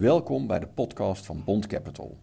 [0.00, 2.18] Welkom bij de podcast van Bond Capital.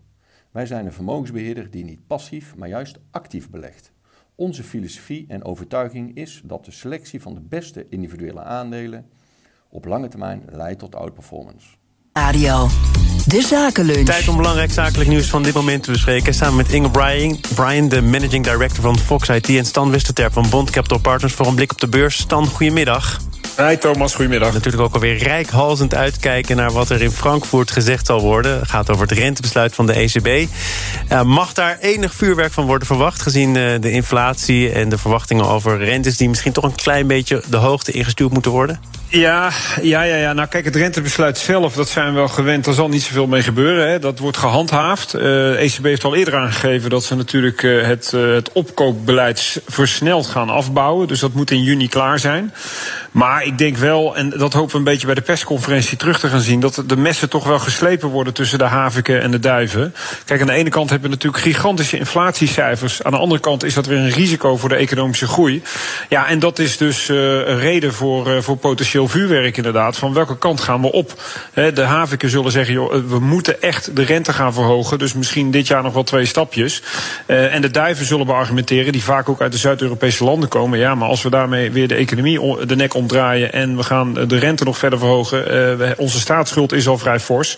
[0.52, 3.92] Wij zijn een vermogensbeheerder die niet passief, maar juist actief belegt.
[4.36, 9.06] Onze filosofie en overtuiging is dat de selectie van de beste individuele aandelen
[9.70, 11.68] op lange termijn leidt tot outperformance.
[12.14, 12.68] Radio.
[13.28, 14.06] De Zakenlunch.
[14.06, 16.34] Tijd om belangrijk zakelijk nieuws van dit moment te bespreken.
[16.34, 19.50] Samen met Inge Bryan, Brian, de managing director van Fox IT...
[19.50, 22.18] en Stan Westerterp van Bond Capital Partners voor een blik op de beurs.
[22.18, 23.27] Stan, goedemiddag.
[23.58, 24.54] Hi Thomas, goedemiddag.
[24.54, 28.60] Natuurlijk ook alweer rijkhalzend uitkijken naar wat er in Frankfurt gezegd zal worden.
[28.60, 30.50] Het gaat over het rentebesluit van de ECB.
[31.24, 33.22] Mag daar enig vuurwerk van worden verwacht...
[33.22, 36.18] gezien uh, de inflatie en de verwachtingen over rentes...
[36.18, 38.80] die misschien toch een klein beetje de hoogte ingestuurd moeten worden?
[39.10, 40.34] Ja, ja, ja, ja.
[40.34, 42.68] Nou kijk, het rentebesluit zelf, dat zijn we wel gewend.
[42.68, 43.90] Er zal niet zoveel mee gebeuren.
[43.90, 44.00] Hè.
[44.00, 45.12] Dat wordt gehandhaafd.
[45.12, 50.28] De ECB heeft al eerder aangegeven dat ze natuurlijk uh, het, uh, het opkoopbeleid versneld
[50.28, 51.08] gaan afbouwen.
[51.08, 52.54] Dus dat moet in juni klaar zijn.
[53.12, 56.28] Maar ik denk wel, en dat hopen we een beetje bij de persconferentie terug te
[56.28, 59.94] gaan zien, dat de messen toch wel geslepen worden tussen de haviken en de duiven.
[60.26, 63.04] Kijk, aan de ene kant hebben we natuurlijk gigantische inflatiecijfers.
[63.04, 65.62] Aan de andere kant is dat weer een risico voor de economische groei.
[66.10, 69.98] Ja, en dat is dus een reden voor, voor potentieel vuurwerk inderdaad.
[69.98, 71.22] Van welke kant gaan we op?
[71.54, 75.00] De haviken zullen zeggen, joh, we moeten echt de rente gaan verhogen.
[75.00, 76.82] Dus misschien dit jaar nog wel twee stapjes.
[77.26, 80.80] En de duiven zullen beargumenteren, die vaak ook uit de Zuid-Europese landen komen.
[80.80, 84.38] Ja, maar als we daarmee weer de economie de nek omdraaien en we gaan de
[84.38, 85.56] rente nog verder verhogen.
[85.82, 87.58] Uh, onze staatsschuld is al vrij fors.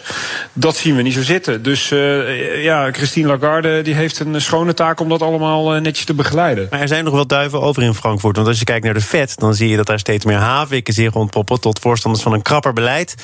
[0.54, 1.64] Dat zien we niet zo zitten.
[1.64, 1.90] Dus
[2.56, 6.68] ja, Christine Lagarde die heeft een schone taak om dat allemaal netjes te begeleiden.
[6.70, 8.36] Maar er zijn nog wel duiven over in Frankfurt.
[8.36, 10.94] Want als je kijkt naar de Fed, dan zie je dat daar steeds meer haviken
[10.94, 13.16] zich rondpoppen tot voorstanders van een krapper beleid.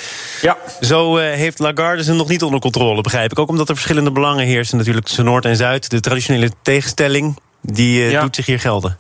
[0.41, 0.57] Ja.
[0.81, 3.39] Zo heeft Lagarde ze nog niet onder controle, begrijp ik.
[3.39, 5.89] Ook omdat er verschillende belangen heersen natuurlijk tussen Noord en Zuid.
[5.89, 8.21] De traditionele tegenstelling, die ja.
[8.21, 8.97] doet zich hier gelden.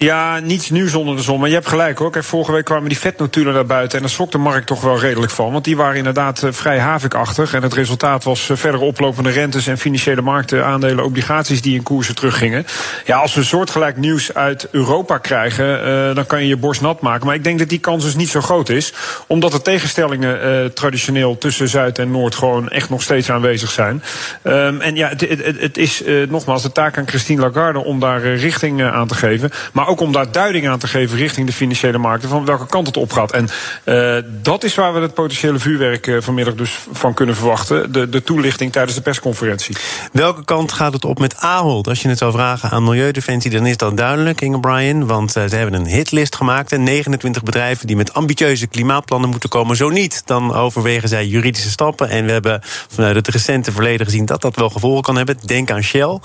[0.00, 1.40] Ja, niets nieuws onder de zon.
[1.40, 2.24] Maar je hebt gelijk hoor.
[2.24, 3.96] Vorige week kwamen die vetnotulen naar buiten.
[3.96, 5.52] En daar schrok de markt toch wel redelijk van.
[5.52, 7.54] Want die waren inderdaad uh, vrij havikachtig.
[7.54, 11.82] En het resultaat was uh, verder oplopende rentes en financiële markten, aandelen, obligaties die in
[11.82, 12.66] koersen teruggingen.
[13.04, 17.00] Ja, als we soortgelijk nieuws uit Europa krijgen, uh, dan kan je je borst nat
[17.00, 17.26] maken.
[17.26, 18.92] Maar ik denk dat die kans dus niet zo groot is.
[19.26, 24.02] Omdat de tegenstellingen traditioneel tussen Zuid en Noord gewoon echt nog steeds aanwezig zijn.
[24.42, 28.20] Um, en ja, het, het, het is nogmaals de taak aan Christine Lagarde om daar
[28.20, 29.50] richting aan te geven.
[29.72, 32.86] Maar ook om daar duiding aan te geven richting de financiële markten van welke kant
[32.86, 33.32] het op gaat.
[33.32, 33.48] En
[33.84, 37.92] uh, dat is waar we het potentiële vuurwerk uh, vanmiddag dus van kunnen verwachten.
[37.92, 39.76] De, de toelichting tijdens de persconferentie.
[40.12, 41.88] Welke kant gaat het op met Ahold?
[41.88, 45.06] Als je het zou vragen aan Milieudefensie, dan is dat duidelijk, Inge Brian.
[45.06, 46.72] Want uh, ze hebben een hitlist gemaakt.
[46.72, 49.76] En 29 bedrijven die met ambitieuze klimaatplannen moeten komen.
[49.76, 52.08] Zo niet, dan overwegen zij juridische stappen.
[52.08, 55.38] En we hebben vanuit het recente verleden gezien dat dat wel gevolgen kan hebben.
[55.44, 56.18] Denk aan Shell.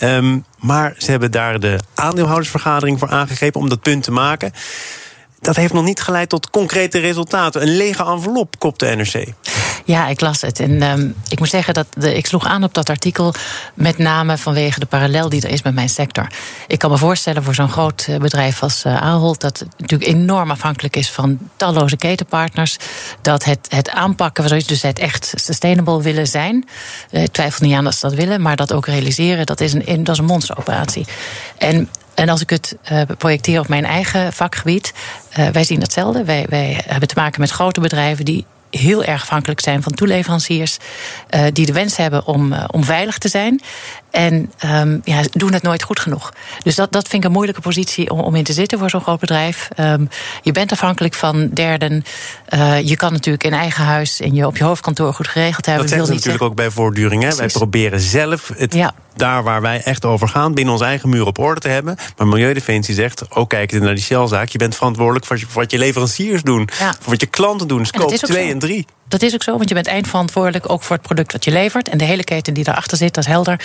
[0.00, 4.52] Um, maar ze hebben daar de aandeelhoudersvergadering voor aangegrepen om dat punt te maken.
[5.40, 7.62] Dat heeft nog niet geleid tot concrete resultaten.
[7.62, 9.32] Een lege envelop, kopt de NRC.
[9.86, 10.60] Ja, ik las het.
[10.60, 13.34] En um, ik moet zeggen dat ik sloeg aan op dat artikel.
[13.74, 16.26] Met name vanwege de parallel die er is met mijn sector.
[16.66, 20.96] Ik kan me voorstellen voor zo'n groot eh, bedrijf als uh, dat natuurlijk enorm afhankelijk
[20.96, 22.76] is van talloze ketenpartners.
[23.22, 26.68] Dat het, het aanpakken dus het echt sustainable willen zijn.
[27.10, 28.42] Uh, ik twijfel niet aan dat ze dat willen.
[28.42, 31.06] Maar dat ook realiseren, dat is een, dat is een monsteroperatie.
[31.58, 32.76] En en als ik het
[33.18, 34.92] projecteer op mijn eigen vakgebied,
[35.52, 36.24] wij zien hetzelfde.
[36.24, 40.76] Wij, wij hebben te maken met grote bedrijven die heel erg afhankelijk zijn van toeleveranciers.
[41.34, 43.60] Uh, die de wens hebben om, uh, om veilig te zijn.
[44.10, 46.32] En um, ja, doen het nooit goed genoeg.
[46.62, 49.00] Dus dat, dat vind ik een moeilijke positie om, om in te zitten voor zo'n
[49.00, 49.68] groot bedrijf.
[49.80, 50.08] Um,
[50.42, 52.04] je bent afhankelijk van derden.
[52.54, 55.98] Uh, je kan natuurlijk in eigen huis en je op je hoofdkantoor goed geregeld hebben.
[55.98, 57.22] Dat we natuurlijk ook bij voortduring.
[57.22, 57.34] Hè?
[57.34, 58.94] Wij proberen zelf het, ja.
[59.16, 61.96] Daar waar wij echt over gaan, binnen onze eigen muur op orde te hebben.
[62.16, 64.48] Maar Milieudefensie zegt, ook kijk naar die Shell-zaak.
[64.48, 66.68] Je bent verantwoordelijk voor wat je leveranciers doen.
[66.78, 66.94] Ja.
[67.00, 67.86] Voor wat je klanten doen.
[67.86, 68.86] Scope 2 en 3.
[69.08, 71.88] Dat is ook zo, want je bent eindverantwoordelijk ook voor het product wat je levert.
[71.88, 73.60] En de hele keten die daarachter zit, dat is helder.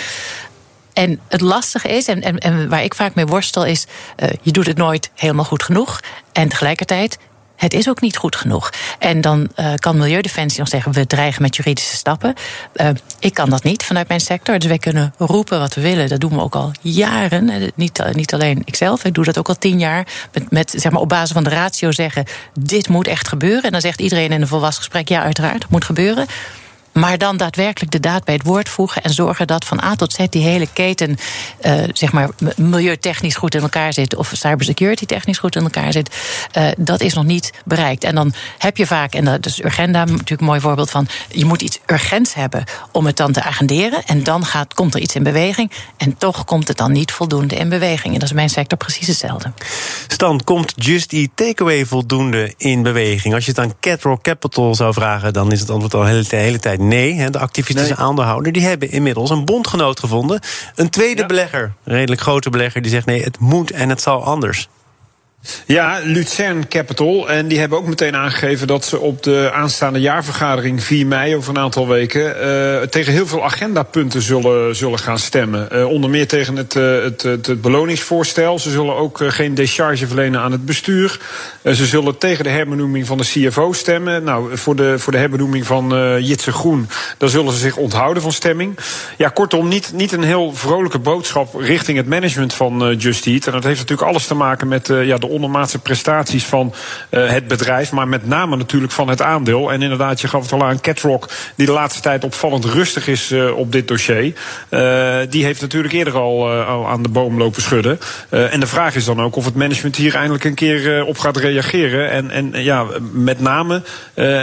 [0.92, 3.86] En het lastige is, en, en, en waar ik vaak mee worstel, is:
[4.16, 6.00] uh, je doet het nooit helemaal goed genoeg.
[6.32, 7.18] En tegelijkertijd
[7.56, 8.70] het is ook niet goed genoeg.
[8.98, 12.34] En dan uh, kan Milieudefensie nog zeggen: we dreigen met juridische stappen.
[12.74, 12.88] Uh,
[13.18, 14.58] ik kan dat niet vanuit mijn sector.
[14.58, 16.08] Dus wij kunnen roepen wat we willen.
[16.08, 17.70] Dat doen we ook al jaren.
[17.74, 20.06] Niet, niet alleen ikzelf, ik doe dat ook al tien jaar.
[20.32, 22.24] Met, met zeg maar, op basis van de ratio zeggen:
[22.58, 23.62] dit moet echt gebeuren.
[23.62, 26.26] En dan zegt iedereen in een volwassen gesprek: ja, uiteraard, het moet gebeuren.
[26.92, 30.12] Maar dan daadwerkelijk de daad bij het woord voegen en zorgen dat van A tot
[30.12, 31.16] Z die hele keten,
[31.64, 36.16] uh, zeg maar, milieutechnisch goed in elkaar zit of cybersecurity technisch goed in elkaar zit,
[36.58, 38.04] uh, dat is nog niet bereikt.
[38.04, 41.44] En dan heb je vaak, en dat is Urgenda natuurlijk een mooi voorbeeld van, je
[41.44, 44.04] moet iets urgents hebben om het dan te agenderen.
[44.04, 45.70] En dan gaat, komt er iets in beweging.
[45.96, 48.14] En toch komt het dan niet voldoende in beweging.
[48.14, 49.52] En dat is mijn sector precies hetzelfde.
[50.22, 53.34] Stan, komt Just Eat Takeaway voldoende in beweging?
[53.34, 56.22] Als je het aan Catrock Capital zou vragen, dan is het antwoord al de hele,
[56.22, 58.02] de hele tijd Nee, de activistische Nee.
[58.02, 60.40] aandeelhouder, die hebben inmiddels een bondgenoot gevonden.
[60.74, 61.26] Een tweede Ja.
[61.26, 64.68] belegger, een redelijk grote belegger, die zegt nee, het moet en het zal anders.
[65.66, 67.30] Ja, Lucerne Capital.
[67.30, 71.50] En die hebben ook meteen aangegeven dat ze op de aanstaande jaarvergadering 4 mei, over
[71.50, 75.70] een aantal weken, eh, tegen heel veel agendapunten zullen, zullen gaan stemmen.
[75.70, 78.58] Eh, onder meer tegen het, eh, het, het, het beloningsvoorstel.
[78.58, 81.20] Ze zullen ook geen decharge verlenen aan het bestuur.
[81.64, 84.24] Ze zullen tegen de herbenoeming van de CFO stemmen.
[84.24, 86.88] Nou, voor de, voor de herbenoeming van Jitse Groen,
[87.18, 88.78] daar zullen ze zich onthouden van stemming.
[89.16, 93.26] Ja, kortom, niet, niet een heel vrolijke boodschap richting het management van Just.
[93.26, 96.74] En dat heeft natuurlijk alles te maken met ja, de ondermaatse prestaties van
[97.10, 99.72] eh, het bedrijf, maar met name natuurlijk van het aandeel.
[99.72, 103.30] En inderdaad, je gaf het al aan, Catrock, die de laatste tijd opvallend rustig is
[103.30, 104.34] eh, op dit dossier.
[104.68, 107.98] eh, die heeft natuurlijk eerder al, al aan de boom lopen schudden.
[108.30, 111.36] En de vraag is dan ook of het management hier eindelijk een keer op gaat
[111.36, 112.10] reageren.
[112.10, 113.82] En, en ja, met name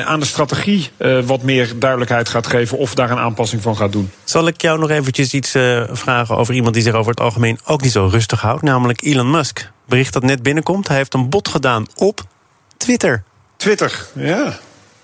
[0.06, 0.90] aan de strategie
[1.26, 4.12] wat meer duidelijkheid gaat geven of daar een aanpassing van gaat doen.
[4.24, 5.52] Zal ik jou nog eventjes iets
[5.92, 9.32] vragen over iemand die zich over het algemeen ook niet zo rustig houdt, namelijk Elon
[9.32, 9.70] Musk.
[9.90, 12.24] Bericht dat net binnenkomt, hij heeft een bod gedaan op
[12.78, 13.24] Twitter.
[13.58, 14.60] Twitter, ja.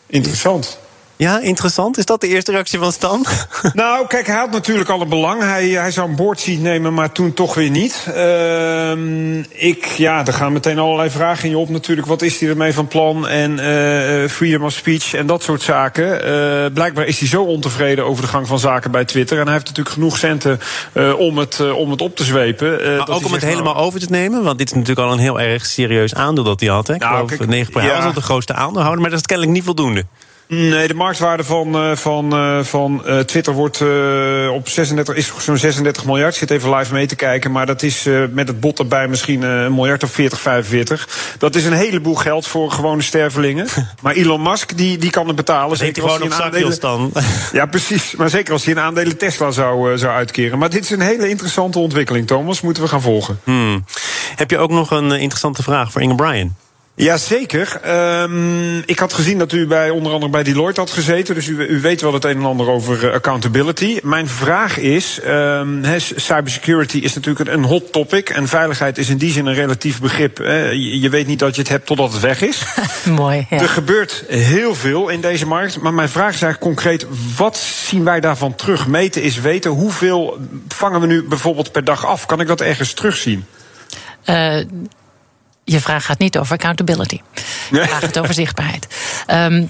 [0.07, 0.79] Interessant.
[1.17, 1.97] Ja, interessant.
[1.97, 3.25] Is dat de eerste reactie van Stan?
[3.73, 5.41] Nou, kijk, hij had natuurlijk al een belang.
[5.41, 8.07] Hij, hij zou een boardseat nemen, maar toen toch weer niet.
[8.13, 12.07] Ehm, ik, ja, er gaan meteen allerlei vragen in je op natuurlijk.
[12.07, 13.27] Wat is hij ermee van plan?
[13.27, 16.23] En eh, freedom of speech en dat soort zaken.
[16.23, 19.37] Eh, blijkbaar is hij zo ontevreden over de gang van zaken bij Twitter.
[19.37, 20.59] En hij heeft natuurlijk genoeg centen
[20.93, 22.69] eh, om, het, om het op te zwepen.
[22.69, 25.13] Maar dat ook om het helemaal nou, over te nemen, want dit is natuurlijk al
[25.13, 26.87] een heel erg serieus aandeel dat hij had.
[26.87, 26.93] Hè?
[26.93, 27.95] Ik Nou, geloof kijk, 9 Hij ja.
[27.95, 30.05] was al de grootste aandeelhouder, maar dat is kennelijk niet voldoende.
[30.47, 33.81] Nee, de marktwaarde van, eh, van, eh, van eh, Twitter wordt
[34.51, 36.33] op 36, is zo'n 36 miljard.
[36.33, 37.51] Ik zit even live mee te kijken.
[37.51, 41.35] Maar dat is met het bot erbij misschien een miljard of 40, 45.
[41.37, 43.67] Dat is een heleboel geld voor gewone stervelingen.
[44.01, 45.69] maar Elon Musk, die, die kan het betalen.
[45.69, 47.13] Als gewoon hij een zakjes dan?
[47.51, 48.15] Ja, precies.
[48.15, 50.59] Maar zeker als hij een aandelen Tesla zou, zou uitkeren.
[50.59, 52.61] Maar dit is een hele interessante ontwikkeling, Thomas.
[52.61, 53.39] Moeten we gaan volgen.
[53.43, 53.85] Hmm.
[54.35, 56.55] Heb je ook nog een interessante vraag voor Inge Bryan?
[56.95, 57.79] Jazeker.
[57.81, 61.35] Ehm ik had gezien dat u bij onder andere bij Deloitte had gezeten.
[61.35, 63.99] Dus u, u weet wel het een en ander over eh, accountability.
[64.03, 65.83] Mijn vraag is: um,
[66.15, 68.29] cybersecurity is natuurlijk een, hot topic.
[68.29, 70.37] En veiligheid is in die zin een relatief begrip.
[70.37, 70.69] hè.
[70.69, 72.63] je, je weet niet dat je het hebt totdat het weg is.
[73.05, 73.47] Mooi.
[73.49, 73.59] Ja.
[73.59, 75.81] Er gebeurt heel veel in deze markt.
[75.81, 77.05] Maar mijn vraag is eigenlijk concreet:
[77.37, 78.87] wat zien wij daarvan terug?
[78.87, 79.71] Meten is weten.
[79.71, 80.37] Hoeveel
[80.67, 82.25] vangen we nu bijvoorbeeld per dag af?
[82.25, 83.45] Kan ik dat ergens terugzien?
[84.23, 84.57] Eh,
[85.65, 87.21] je vraag gaat niet over accountability.
[87.71, 88.87] Je vraag gaat over zichtbaarheid.
[89.25, 89.65] Ehm,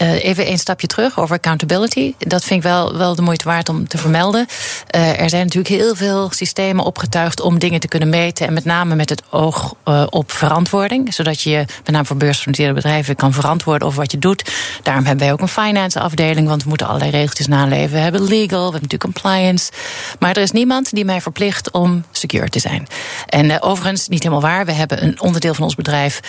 [0.00, 2.14] eh, even een stapje terug over accountability.
[2.18, 4.46] Dat vind ik wel, wel de moeite waard om te vermelden.
[4.86, 8.46] Eh, er zijn natuurlijk heel veel systemen opgetuigd om dingen te kunnen meten.
[8.46, 11.14] En met name met het oog eh, op verantwoording.
[11.14, 14.52] Zodat je, met name voor beursgenoteerde bedrijven, kan verantwoorden over wat je doet.
[14.82, 17.90] Daarom hebben wij ook een finance afdeling, want we moeten allerlei regeltjes naleven.
[17.90, 19.72] We hebben legal, we hebben natuurlijk compliance.
[20.18, 22.86] Maar er is niemand die mij verplicht om secure te zijn.
[23.26, 24.64] En overigens, niet helemaal waar.
[24.64, 26.20] We hebben een onderdeel van ons bedrijf,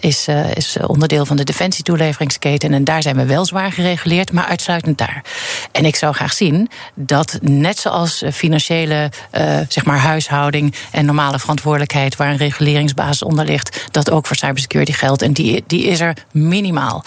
[0.00, 2.72] is, is onderdeel van de defensietoeleveringsketen.
[2.72, 5.24] En daar zijn we wel zwaar gereguleerd, maar uitsluitend daar.
[5.72, 11.04] En ik zou graag zien dat net zoals eh, financiële eh, zeg maar huishouding en
[11.04, 15.22] normale verantwoordelijkheid, waar een reguleringsbasis onder ligt, dat ook voor cybersecurity geldt.
[15.22, 17.04] En die, die is er minimaal.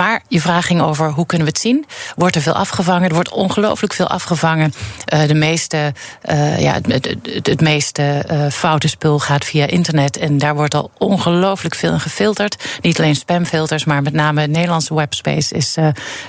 [0.00, 1.86] Maar je vraag ging over hoe kunnen we het zien?
[2.16, 3.08] Wordt er veel afgevangen?
[3.08, 4.72] Er wordt ongelooflijk veel afgevangen.
[5.04, 5.92] Eh, de meeste,
[6.22, 10.16] eh, ja, het, het, meeste eh, foute spul gaat via internet.
[10.16, 12.78] En daar wordt al ongelooflijk veel in gefilterd.
[12.80, 15.76] Niet alleen spamfilters, maar met name het Nederlandse webspace is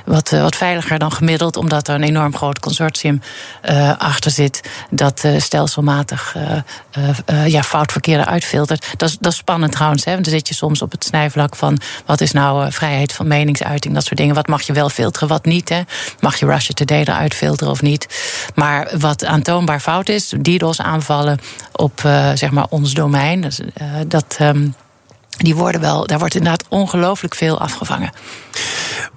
[0.05, 1.57] wat, wat veiliger dan gemiddeld.
[1.57, 3.21] Omdat er een enorm groot consortium
[3.97, 4.61] achter zit.
[4.89, 6.35] Dat stelselmatig
[7.45, 8.87] ja, foutverkeer uitfiltert.
[8.97, 10.05] Dat is, dat is spannend trouwens.
[10.05, 10.11] Hè?
[10.11, 13.27] Want dan zit je soms op het snijvlak van wat is nou vrijheid van
[13.61, 14.35] meningsuiting, dat soort dingen.
[14.35, 15.69] Wat mag je wel filteren, wat niet?
[15.69, 15.81] Hè?
[16.19, 18.07] Mag je Russia Today eruit filteren of niet?
[18.55, 21.39] Maar wat aantoonbaar fout is, DDoS-aanvallen
[21.71, 24.35] op eh, zeg maar ons domein, dus, eh, dat.
[24.39, 24.67] ehm,
[25.37, 28.11] die worden wel, daar wordt inderdaad ongelooflijk veel afgevangen.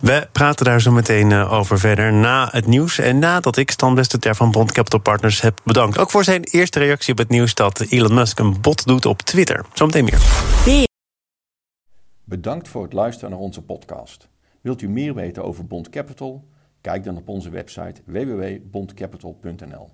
[0.00, 2.98] We praten daar zo meteen eh, over verder na het nieuws.
[2.98, 5.98] En nadat ik Stan Westerter van Bond Capital Partners heb bedankt.
[5.98, 9.22] Ook voor zijn eerste reactie op het nieuws dat Elon Musk een bot doet op
[9.22, 9.64] Twitter.
[9.72, 10.20] Zometeen meer.
[12.24, 14.28] Bedankt voor het luisteren naar onze podcast.
[14.64, 16.44] Wilt u meer weten over Bond Capital?
[16.80, 19.88] Kijk dan op onze website www.bondcapital.nl.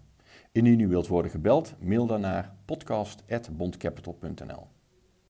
[0.53, 4.67] Indien u wilt worden gebeld, mail dan naar podcast.bondcapital.nl.